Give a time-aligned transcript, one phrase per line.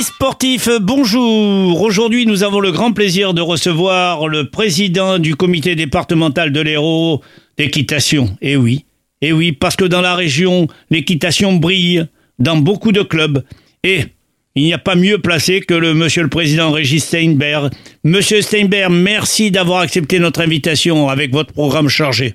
[0.00, 1.82] Amis sportifs, bonjour.
[1.82, 7.20] Aujourd'hui, nous avons le grand plaisir de recevoir le président du comité départemental de l'Hérault
[7.58, 8.34] d'équitation.
[8.40, 8.56] Eh
[9.20, 12.06] eh oui, parce que dans la région, l'équitation brille
[12.38, 13.44] dans beaucoup de clubs.
[13.84, 14.04] Et
[14.54, 17.70] il n'y a pas mieux placé que le monsieur le président Régis Steinberg.
[18.02, 22.32] Monsieur Steinberg, merci d'avoir accepté notre invitation avec votre programme chargé.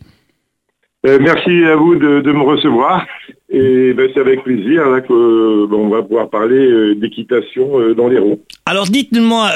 [1.05, 3.05] Euh, merci à vous de, me recevoir.
[3.49, 8.39] Et ben, c'est avec plaisir qu'on ben, va pouvoir parler euh, d'équitation euh, dans l'Hérault.
[8.65, 9.51] Alors dites-moi,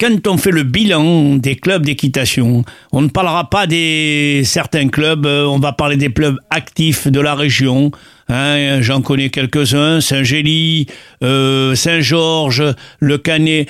[0.00, 5.24] quand on fait le bilan des clubs d'équitation, on ne parlera pas des certains clubs,
[5.26, 7.92] on va parler des clubs actifs de la région.
[8.28, 10.86] Hein, J'en connais quelques-uns, Saint-Gély,
[11.20, 12.64] Saint-Georges,
[12.98, 13.68] Le Canet,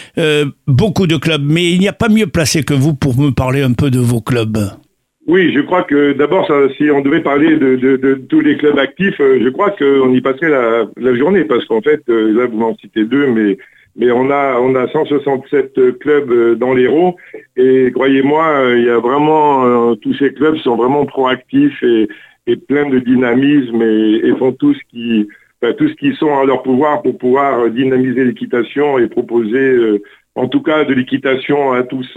[0.67, 1.45] beaucoup de clubs.
[1.45, 3.99] Mais il n'y a pas mieux placé que vous pour me parler un peu de
[3.99, 4.71] vos clubs.
[5.27, 9.39] Oui, je crois que d'abord, si on devait parler de, tous les clubs actifs, euh,
[9.43, 13.05] je crois qu'on y passerait la, journée, parce qu'en fait, euh, là, vous m'en citez
[13.05, 17.17] deux, mais, on, a, on a 167 clubs euh, dans l'Hérault,
[17.57, 22.09] et croyez-moi, il y a vraiment, tous ces clubs sont vraiment proactifs et,
[22.47, 25.29] et pleins de dynamisme et, font tout ce qui...
[25.77, 30.01] tout ce qui sont à leur pouvoir pour pouvoir dynamiser l'équitation et proposer
[30.35, 32.09] en tout cas de l'équitation à tous.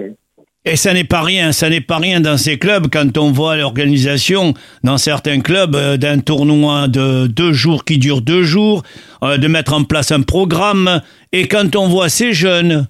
[0.66, 3.58] Et ça n'est pas rien, ça n'est pas rien dans ces clubs quand on voit
[3.58, 8.82] l'organisation dans certains clubs euh, d'un tournoi de deux jours qui dure deux jours,
[9.24, 11.02] euh, de mettre en place un programme.
[11.34, 12.88] Et quand on voit ces jeunes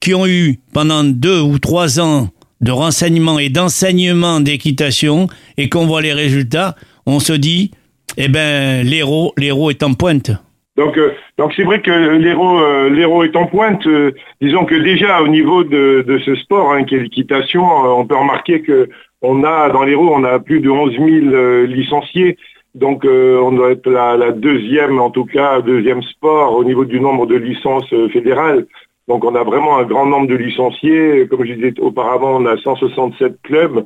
[0.00, 5.86] qui ont eu pendant deux ou trois ans de renseignement et d'enseignement d'équitation et qu'on
[5.86, 6.74] voit les résultats,
[7.06, 7.70] on se dit,
[8.16, 10.32] eh ben, l'héros, l'héros est en pointe.
[10.76, 13.86] Donc, euh, donc c'est vrai que l'héros, euh, est en pointe.
[13.86, 18.16] Euh, disons que déjà au niveau de, ce sport, hein, qui est l'équitation, on peut
[18.16, 18.88] remarquer que
[19.22, 22.36] on a dans l'héros, on a plus de 11 000 licenciés.
[22.74, 27.26] Donc, on doit être la, deuxième, en tout cas, deuxième sport au niveau du nombre
[27.26, 28.66] de licences fédérales.
[29.08, 31.26] Donc, on a vraiment un grand nombre de licenciés.
[31.28, 33.84] Comme je disais auparavant, on a 167 clubs.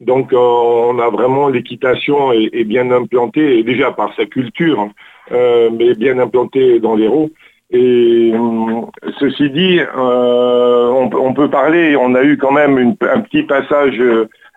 [0.00, 4.80] Donc, on a vraiment l'équitation est, bien implantée, déjà par sa culture.
[4.80, 4.90] Hein.
[5.30, 7.30] Euh, mais bien implanté dans l'Hérault.
[7.70, 13.44] Et euh, ceci dit, euh, on, peut parler, on a eu quand même un petit
[13.44, 14.02] passage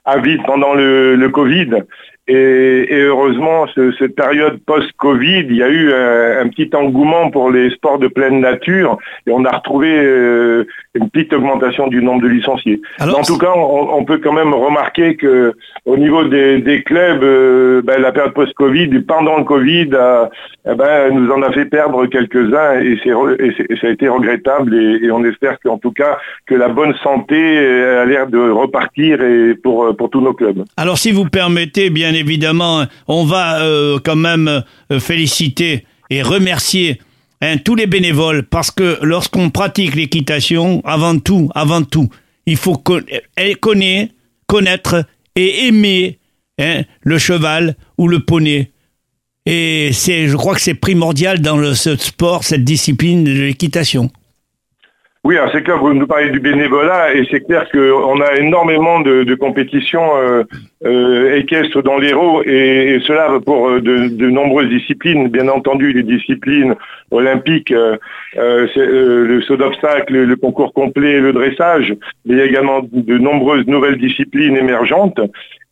[0.04, 1.70] à vide pendant le, le Covid.
[2.28, 3.66] Et, heureusement,
[4.00, 8.40] cette période post-Covid, il y a eu un, petit engouement pour les sports de pleine
[8.40, 8.98] nature
[9.28, 10.66] et on a retrouvé euh,
[10.96, 12.82] une petite augmentation du nombre de licenciés.
[13.00, 15.54] en tout cas, on, peut quand même remarquer que
[15.86, 19.90] au niveau des, clubs, euh, ben, la période post-Covid, pendant le Covid,
[20.68, 22.98] eh ben, nous en a fait perdre quelques-uns et,
[23.80, 28.02] ça a été regrettable et, on espère qu'en tout cas que la bonne santé euh,
[28.02, 30.64] a l'air de repartir et pour, pour tous nos clubs.
[30.78, 37.00] Alors si vous permettez, bien évidemment, on va euh, quand même euh, féliciter et remercier
[37.42, 42.10] hein, tous les bénévoles parce que lorsqu'on pratique l'équitation, avant tout, avant tout,
[42.46, 44.14] il faut connaître,
[44.48, 45.06] connaître
[45.36, 46.20] et aimer
[46.60, 48.72] hein, le cheval ou le poney.
[49.46, 54.10] Et c'est, je crois que c'est primordial dans ce sport, cette discipline de l'équitation.
[55.26, 59.34] Oui, c'est clair, vous nous parlez du bénévolat et c'est clair qu'on a énormément de,
[59.34, 60.44] compétitions euh,
[60.86, 65.30] euh, équestres dans l'Hérault et, et, cela pour euh, de, nombreuses disciplines.
[65.30, 66.76] Bien entendu, les disciplines
[67.10, 67.98] olympiques, euh,
[68.36, 73.66] le saut d'obstacle, le concours complet, le dressage, mais il y a également de nombreuses
[73.66, 75.20] nouvelles disciplines émergentes.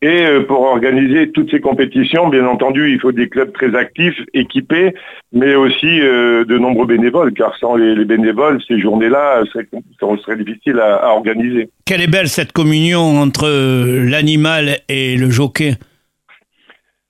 [0.02, 4.92] Et pour organiser toutes ces compétitions, bien entendu, il faut des clubs très actifs, équipés,
[5.32, 9.66] mais aussi de nombreux bénévoles, car sans les, bénévoles, ces journées-là seraient,
[9.98, 11.70] serait difficile à, à organiser.
[11.86, 13.48] Quelle est belle cette communion entre
[14.06, 15.74] l'animal et le jockey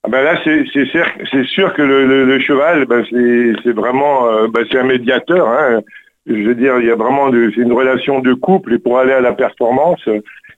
[0.07, 5.49] ah ben là, c'est sûr que le, cheval, ben c'est vraiment euh, ben un médiateur.
[5.49, 5.81] Hein.
[6.27, 9.23] Je veux dire, il y a vraiment une relation de couple et pour aller à
[9.23, 10.07] la performance,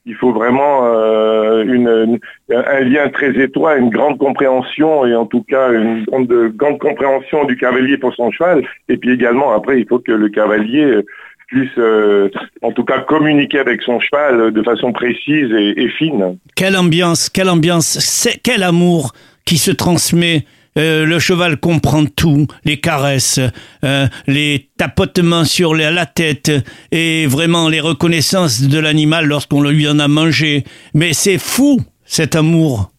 [0.04, 2.16] il faut vraiment euh,
[2.50, 7.56] un lien très étroit, une grande compréhension et en tout cas une grande compréhension du
[7.56, 8.66] cavalier pour son cheval.
[8.88, 11.02] Et puis également après, il faut que le cavalier
[11.46, 12.28] puisse euh,
[12.62, 16.38] en tout cas communiquer avec son cheval de façon précise et, fine.
[16.54, 19.12] Quelle ambiance, quelle ambiance, c'est quel amour
[19.44, 20.44] qui se transmet.
[20.78, 23.40] Euh, le cheval comprend tout, les caresses,
[23.82, 26.52] euh, les tapotements sur la tête
[26.93, 30.64] et vraiment les reconnaissances de l'animal lorsqu'on lui en a mangé.
[30.92, 32.90] Mais c'est fou cet amour.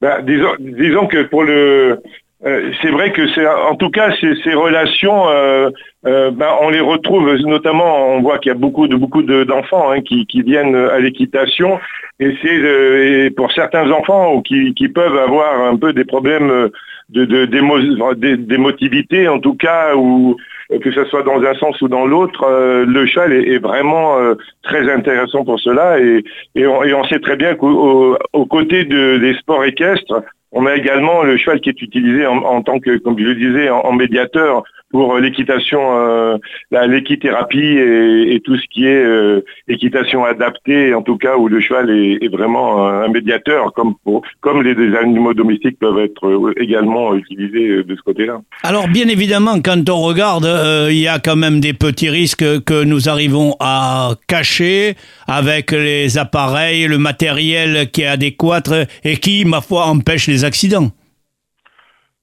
[0.00, 2.00] Ben, disons, disons que pour le,
[2.44, 5.70] euh, c'est vrai que c'est, en tout cas, ces, relations, euh,
[6.06, 8.14] euh, ben, on les retrouve notamment.
[8.14, 11.78] On voit qu'il y a beaucoup de beaucoup d'enfants hein, qui, viennent à l'équitation,
[12.20, 16.68] et c'est pour certains enfants qui, qui, peuvent avoir un peu des problèmes
[17.08, 20.36] de d'émotivité, en tout cas, ou
[20.82, 22.44] que ce soit dans un sens ou dans l'autre,
[22.86, 24.18] le cheval est, vraiment
[24.62, 26.24] très intéressant pour cela et,
[26.54, 28.18] et, on, sait très bien qu'au
[28.50, 30.22] côté de, des sports équestres,
[30.56, 33.68] on a également le cheval qui est utilisé en, tant que, comme je le disais,
[33.68, 36.38] en médiateur pour euh, l'équitation, euh,
[36.70, 41.90] l'équithérapie et, tout ce qui est euh, équitation adaptée, en tout cas où le cheval
[41.90, 43.94] est, vraiment un médiateur, comme,
[44.40, 48.40] comme les, animaux domestiques peuvent être également utilisés de ce côté-là.
[48.62, 50.48] Alors bien évidemment, quand on regarde,
[50.90, 54.94] il y a quand même des petits risques que nous arrivons à cacher
[55.26, 58.62] avec les appareils, le matériel qui est adéquat
[59.04, 60.90] et qui, ma foi, empêche les accidents.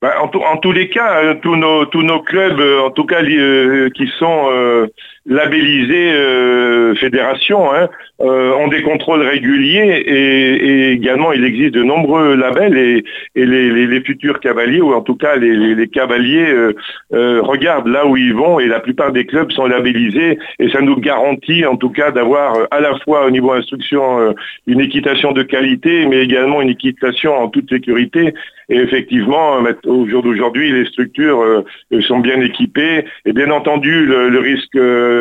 [0.03, 4.11] Bah, en, tous les cas, euh, tous nos clubs, euh, en tout cas euh, qui
[4.19, 4.49] sont
[5.25, 7.89] labellisés fédération, hein,
[8.19, 13.03] ont des contrôles réguliers et, également il existe de nombreux labels et,
[13.35, 16.53] les, futurs cavaliers ou en tout cas les, cavaliers
[17.11, 20.97] regardent là où ils vont et la plupart des clubs sont labellisés et ça nous
[20.97, 24.35] garantit en tout cas d'avoir à la fois au niveau instruction
[24.67, 28.33] une équitation de qualité mais également une équitation en toute sécurité
[28.69, 33.05] et effectivement, au jour d'aujourd'hui, les structures euh, sont bien équipées.
[33.25, 35.12] Et bien entendu, le, risque euh,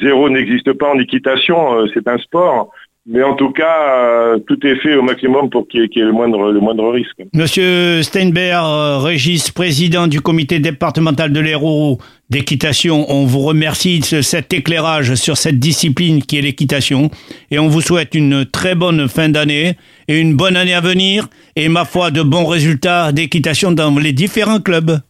[0.00, 1.80] zéro n'existe pas en équitation.
[1.80, 2.70] Euh, c'est un sport.
[3.10, 6.52] Mais en tout cas, tout est fait au maximum pour qu'il y, ait le moindre,
[6.52, 7.16] le moindre risque.
[7.32, 11.96] Monsieur Steinberg, Régis, président du comité départemental de l'Hérault
[12.28, 17.10] d'équitation, on vous remercie de cet éclairage sur cette discipline qui est l'équitation
[17.50, 19.78] et on vous souhaite une très bonne fin d'année
[20.08, 24.12] et une bonne année à venir et ma foi de bons résultats d'équitation dans les
[24.12, 25.00] différents clubs.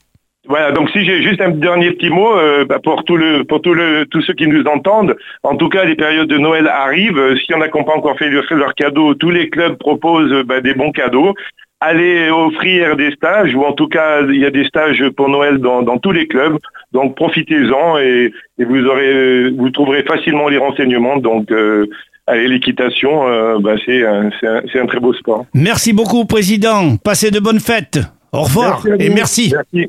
[0.48, 3.60] Voilà, donc si j'ai juste un dernier petit mot euh, bah, pour tout le, pour
[3.60, 5.14] tout le, tous ceux qui nous entendent.
[5.42, 7.18] En tout cas, les périodes de Noël arrivent.
[7.18, 10.72] Euh, si on n'a pas encore fait leurs cadeaux, tous les clubs proposent bah, des
[10.72, 11.34] bons cadeaux.
[11.80, 15.58] Allez offrir des stages, ou en tout cas, il y a des stages pour Noël
[15.58, 16.56] dans, dans tous les clubs.
[16.92, 21.18] Donc profitez-en et, et, vous aurez, vous trouverez facilement les renseignements.
[21.18, 21.86] Donc euh,
[22.26, 25.44] allez, l'équitation, bah, c'est un, un, un, très beau sport.
[25.54, 26.96] Merci beaucoup, président.
[26.96, 28.00] Passez de bonnes fêtes.
[28.32, 29.52] Au revoir et merci.
[29.54, 29.88] merci.